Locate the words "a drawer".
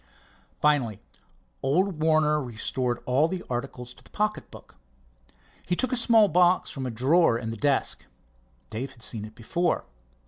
6.87-7.37